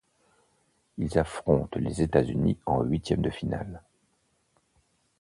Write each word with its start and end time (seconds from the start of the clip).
Ils 0.97 1.19
affrontent 1.19 1.77
les 1.79 2.01
États-Unis 2.01 2.57
en 2.65 2.81
huitième 2.81 3.21
de 3.21 3.29
finale. 3.29 3.83